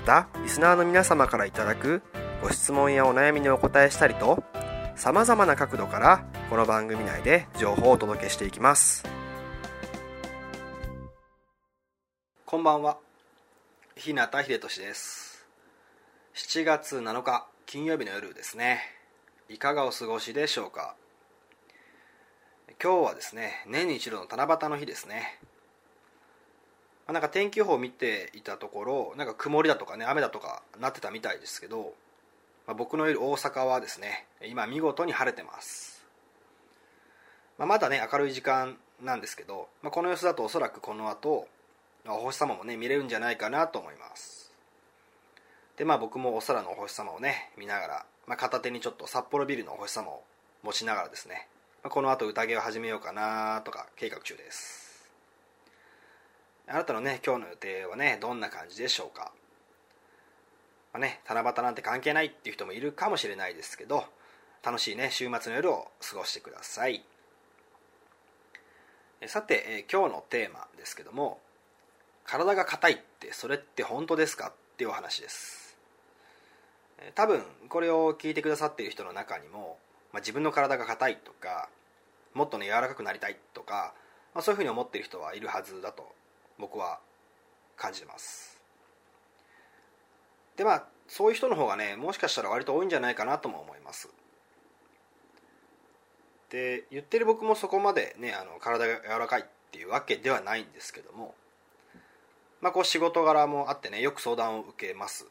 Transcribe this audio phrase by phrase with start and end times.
[0.00, 2.02] またリスナーの皆様からいただく
[2.42, 4.42] ご質問やお悩みにお答えしたりと
[4.96, 9.04] さまざまな角度からこの番組内で情報をお届けしていきます。
[12.46, 12.96] こんばんは。
[13.94, 15.46] 日向秀俊です。
[16.34, 18.80] 7月7日金曜日の夜ですね。
[19.50, 20.94] いかがお過ごしでしょうか。
[22.82, 25.38] 今日はですね年に一度の七夕の日ですね。
[27.12, 31.94] なんか天気予報を見ていたところなんか曇りだとかね雨だとかなってたみたいですけど、
[32.66, 36.04] まあ、僕のいる大阪はですね今見事に晴れてます、
[37.58, 41.48] まあ、まだね明るい時間なんですけど、まあ、この様子だとおそらくこの後
[42.06, 44.52] お星様もね見れるんじゃないかなと思います。
[45.76, 50.22] でまあ僕もお空のお星様をね見ながら、まあ、片手にちょっと札幌ビルのお星様を
[50.62, 51.48] 持ちながらですね
[51.82, 54.89] まこの後宴を始めようかなとか計画中です。
[56.70, 59.32] あなたのね今日の予定はねどんな感じでしょうか。
[60.92, 64.04] まあね七夕なんて関係ないっていう人もいるかもしれないですけど
[64.64, 67.04] 楽しいね週末の夜を過ごしてください。
[69.26, 71.40] さてえ今日のテーマですけども
[72.24, 75.76] 体が硬いってそれって本当ですかっていうお話です。
[77.14, 79.78] 多分これを聞いてくださっている人の中にも
[80.12, 81.68] まあ、自分の体が硬いとか
[82.34, 83.94] もっとね柔らかくなりたいとか、
[84.34, 86.08] まあ、そういうふうに思っている人はいるはずだと
[86.60, 87.00] 僕は
[87.76, 88.60] 感じてます。
[90.56, 94.08] でまあそういう人の方がねもしかしたら割と多いんじゃないかなとも思います。
[96.50, 101.34] で言ってる僕もそこまでねあの体が柔らかいっていうわけではないんですけども
[102.60, 105.26] まあこう仕事柄もあってねよく相談を受けます。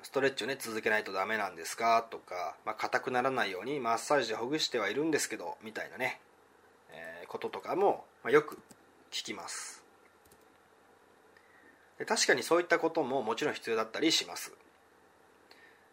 [0.00, 2.06] ストレッチをね続けないとダメなんですか？
[2.08, 6.20] とか、まあ、硬くならないようにマッサージでほぐしてはいるんですけどみたいなね、
[6.92, 8.58] えー、こととかも、まあ、よく
[9.10, 9.82] 聞きます。
[11.98, 14.52] で確かにそういったことももちろん必要だったりします。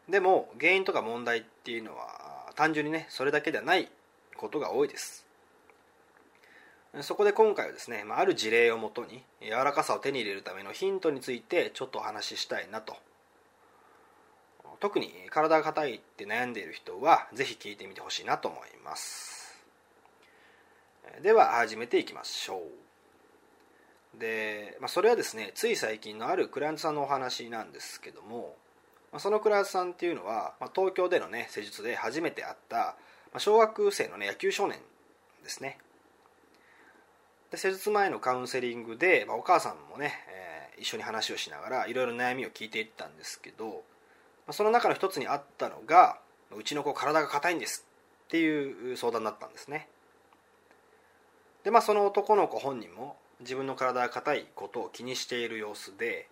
[0.09, 3.89] でも原因とか問題っていうのは単純にねそれだけではない
[4.37, 5.25] ことが多いです。
[7.01, 12.95] そこで今回はですね、まあ、る事例をもとに柔らかさを手に入れるためのヒントについてちょっとお話ししたいなと。
[14.79, 19.61] 特に体が硬いって悩んでいる人はぜひ聞いてみてほしいなと思います。
[21.21, 22.84] では始めていきましょう。
[24.19, 28.55] で、まあ、それはですねつい最近のあるクライアントさんのお話なんですけども
[29.11, 32.95] まあそのクライアントさんっていうのは、まあ、東京でのね施術で初めて会った
[33.33, 34.79] ま小学生のね野球少年
[35.43, 35.77] ですね。
[37.51, 40.13] で施術前のカウンセリングで、まあ、お母さんもね、
[40.75, 43.83] えー、一緒に話をしながらいろいろ悩みを聞いていったんですけど
[44.47, 46.17] まその中の一つにあったのが
[46.55, 47.85] うちの子体が硬いんです
[48.25, 49.87] っていう相談だったんですね。
[51.63, 56.29] でまあその男の子本人も自分の体が硬いことを気にしている様子で、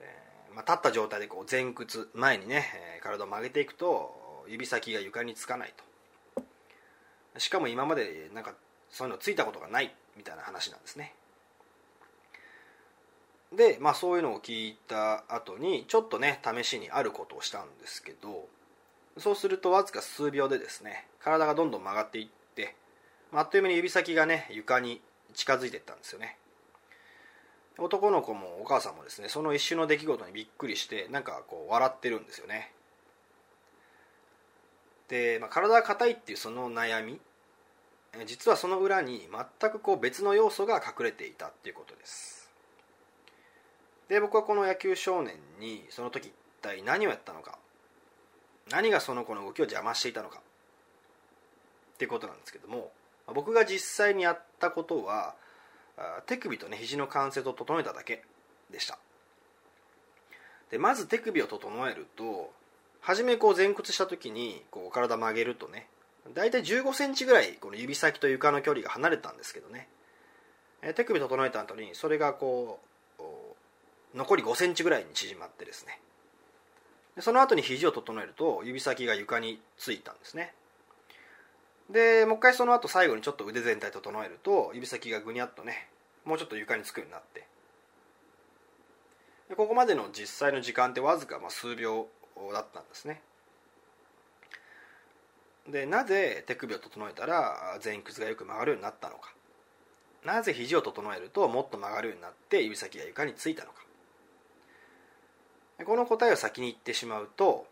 [0.00, 2.64] えー、まあ、立った状態でこう前屈前にね
[3.02, 5.84] 体を曲げていくと指先が床につかないと。
[7.38, 8.54] しかも今までなんか
[8.90, 11.14] そういうのついたことがないみたいな話なんですね。
[13.54, 18.46] で、まあ、そういうのを聞いた後にちょっとね試しにあることをしたんですけど
[19.16, 22.74] そうするとわずか数秒でですね体がどんどん曲がっていって、
[23.32, 25.00] あっという間に指先がね床に
[25.38, 26.36] 近づいていったんですよね。
[27.78, 32.72] 男の子もお母さんもですねその一瞬の出来事にびっくりしてなんかこう笑ってるんですよね。
[35.06, 37.20] で、まあ、体が硬いっていうその悩み
[38.26, 39.28] 実はその裏に
[39.60, 42.50] 全くこう別の要素が隠れていたっていうことです。
[44.08, 47.58] で僕はこの野球少年にその時一体何をやったのか
[48.70, 52.90] 何がその子の動きを邪魔していたのかっていうことなんですけども
[53.34, 55.34] 僕が実際にやったことは
[56.26, 58.22] 手首とね肘の関節を整えただけ
[58.70, 58.98] でした。
[60.70, 62.52] でまず手首を整えると
[63.00, 65.86] 初めこう前屈した時にこう体曲げるとね
[66.34, 69.88] 大体1 5センチぐらいこの指先と床の距離が離れたんですけどね。
[70.94, 72.80] 手首整えた後にそれがこ
[73.18, 76.00] う残り5センチぐらいに縮まってですね。
[77.20, 80.52] その後に肘を整えると指先が床についたんですね。
[81.90, 85.88] でもう一回その後最後にちょっと腕全体整えると指先がぐにゃっとね
[86.24, 87.46] もうちょっと床につくようになって。
[89.48, 92.06] でここまでの実際の時間ってわずかまあ数秒
[92.52, 93.22] だったんですね。
[95.66, 99.32] でなぜ手首を整えたら前屈がよく曲がるようになったのか。
[100.24, 103.78] なぜ肘を整えるともっと曲がるようになって指先が床についたのか。
[105.84, 107.66] この答えを先に言ってしまうと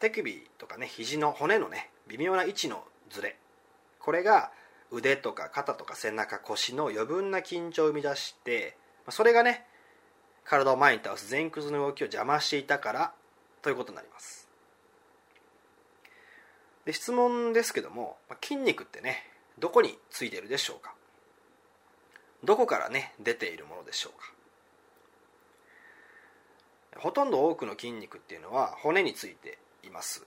[0.00, 3.36] 手首とかね肘の骨のね微妙な位置のズレ。
[4.00, 4.50] これが
[4.90, 8.76] 腕とか肩とか背中腰の余分な緊張を生み出して
[9.10, 9.66] それがね
[10.44, 13.12] 体を前に倒す前屈の動きを邪魔していたから
[13.60, 14.48] ということになります。
[16.86, 19.24] で質問ですけども筋肉ってね
[19.58, 20.94] どこについてるでしょうか？
[22.44, 24.18] どこからね出ているものでしょう
[26.96, 27.00] か？
[27.00, 30.24] ほとんど多くの筋肉っていうのは骨についています。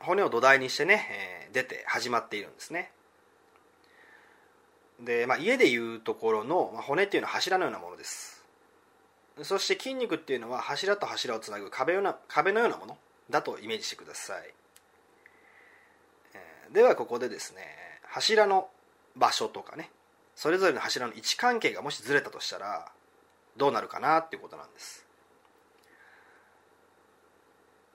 [0.00, 2.92] 骨を土台にしてね、えー、出て始まっているんですね。
[5.00, 8.36] で、まあ、家でいうところの、まあ、骨っていうのは柱のようなものです。
[9.42, 12.96] そして筋肉っていうのは柱と柱をつなぐ壁な壁のようなもの
[13.28, 14.54] だとイメージしてください、
[16.34, 17.60] えー、ではここでですね
[18.02, 18.68] 柱の
[19.14, 19.90] 場所とかね
[20.34, 22.90] それぞれの柱の位置関係がもしずれたとしたら
[23.56, 25.05] どうなるかなっていうことなんです。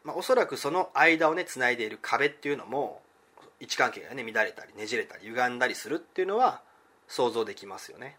[0.03, 3.01] まあ、おそらくその間をねつないでいる壁っていうのも
[3.59, 6.61] 位置関係がね乱れたりねじれたり歪んだりするっていうのは
[7.07, 8.17] 想像できますよね。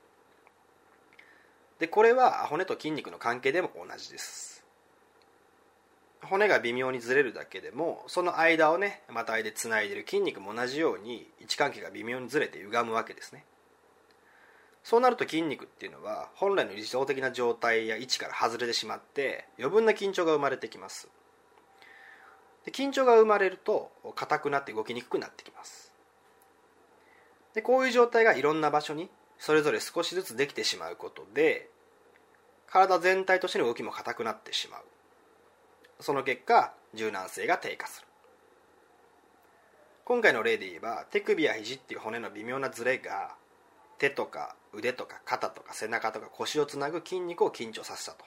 [1.78, 4.64] でこれは骨と筋肉の関係でも同じです。
[6.22, 13.44] 骨が微妙にずれるだけでもその間をねまたいでつないでいる筋肉も同じように位置関係が微妙にずれて歪むわけですね。
[14.84, 21.08] そうなると筋肉っていうのは本来の理想的な状態や位置から外れてしまって余分な緊張が生まれてきます。
[22.64, 25.92] で緊張が生まれると硬くなって動きにくくなってきます。
[27.54, 31.68] でこういう状態がいろんな場所にそれぞれ少しずつできてしまうことで
[32.66, 34.82] 体全体としての動きも硬くなってしまう。
[36.00, 38.06] その結果柔軟性が低下する。
[40.04, 43.34] 今回の例で言えば手首や肘っていう骨の微妙なズレが
[43.98, 48.24] 手とか腕とか肩とか背中とか腰をつなぐ筋肉を緊張させたと。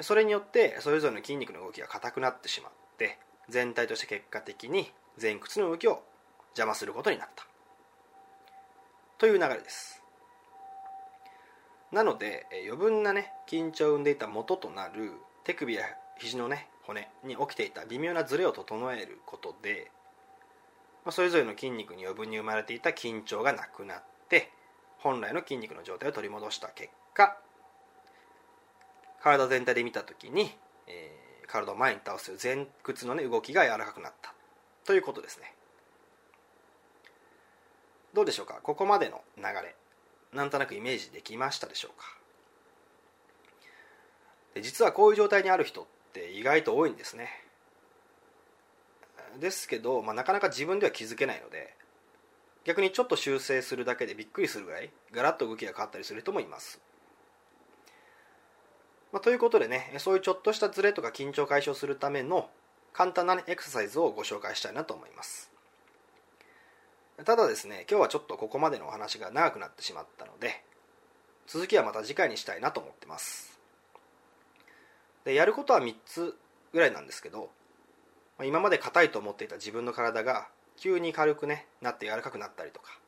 [0.00, 3.18] それによってそれぞれの筋肉の動きが硬くなってしまって
[3.48, 6.02] 全体として結果的に前屈の動きを
[6.50, 7.46] 邪魔することになった。
[9.18, 10.02] という流れです。
[11.92, 15.12] なので余分なね緊張を生んでいた元となる
[15.44, 15.84] 手首や
[16.18, 19.90] 肘のね骨に起きていた微妙なズレを整えることで、
[21.04, 24.50] まあ、それぞれの筋肉に余分に生まれていた緊張がなくなって
[24.98, 27.38] 本来の筋肉の状態を取り戻した結果
[29.24, 30.52] 体全体で見た時に、
[30.86, 34.34] えー、体を前に倒す前屈の、ね、動きが柔らかくなった
[34.84, 35.54] ということですね。
[38.12, 38.60] どうでしょうか？
[38.62, 39.74] ここまでの流れ。
[40.34, 42.06] なんとなくイメージできましたでしょうか？
[44.54, 47.30] で実はこういう状態にある人って意外と多いんですね。
[49.40, 51.74] ですけど、まあ、なかなか自分では気づけないので
[52.64, 56.78] 逆にちょっと修正するだけでびっくりするぐらいガラッと動きが変わったりする人もいます。
[59.14, 62.50] まあ、ということでねそういうちょっとしたズレとか緊張解消するための
[62.92, 65.52] 簡単な、ね、エクササイズをご紹介したいなと思います。
[67.24, 70.64] ただですね今日はちょっとここまでのお話が長くなってしまったので
[71.46, 73.56] 続きはまた次回にしたいなと思ってます。
[75.24, 76.34] でやることは3つ
[76.72, 77.50] ぐらいなんですけど
[78.42, 82.98] 今まで硬いと思っていた自分の体が急に軽くねなって柔らかくなったりとか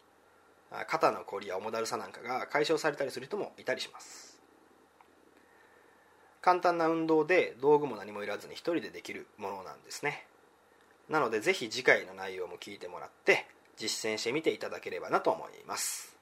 [0.87, 4.36] 肩のこりや重だるさなんかが解消されたりする人もいたりします。
[6.47, 10.29] 簡単な運動で道具も何もいらずに一人でできるものなんですね。
[11.09, 16.17] なのでぜひ次回の内容も聞いてもらって実践してみていただければなと思います。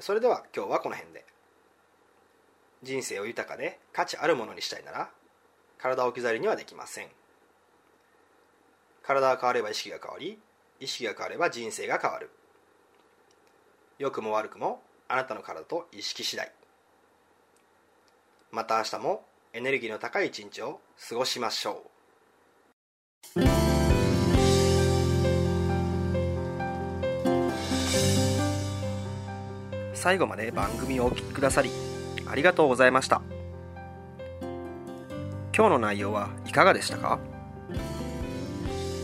[0.00, 1.24] それでは今日はこの辺で。
[2.82, 5.08] 人生を豊かで価値あるものにしたいなら
[5.78, 7.08] 体を置き去りにはできません。
[9.02, 10.38] 体が変われば意識が変わり
[10.78, 12.28] 意識が変われば人生が変わる。
[13.98, 16.52] 良くも悪くもあなたの体と意識次第。
[18.50, 21.82] また明日もエネルギーの高い一日を過ごしましょ
[23.36, 23.42] う。
[29.92, 31.70] 最後まで番組をお聴きくださり
[32.26, 33.20] ありがとうございました。
[35.54, 37.18] 今日の内容はいかがでしたか？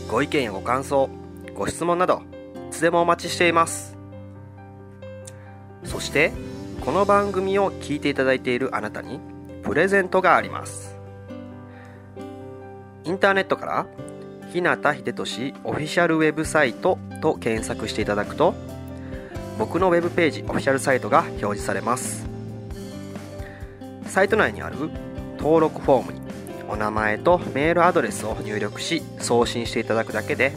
[0.07, 1.09] ご意見やご感想
[1.53, 2.23] ご質問など
[2.69, 3.95] いつでもお待ちしています。
[5.83, 6.31] そして
[6.83, 9.19] この番組を聞いていただいているあなたに
[9.65, 10.95] プレゼントがあります。
[13.03, 13.87] インターネットから
[14.53, 18.53] 日向秀俊オフィシャルウェブサイトと検索していただくと
[19.57, 22.27] 僕のウェブページオフィシャルサイトが表示されます。
[24.05, 24.75] サイト内にある
[25.39, 26.21] 登録フォームに
[26.69, 30.53] お名前とメールアドレスを入力し送信していただくだけで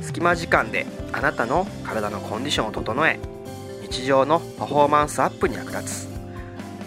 [0.00, 3.20] 隙間時間であなたの体のコンディションを整え
[3.82, 6.07] 日常のパフォーマンスアップに役立つ。